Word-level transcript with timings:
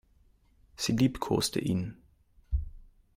Sie 0.77 0.93
liebkoste 0.93 1.59
ihn. 1.59 1.95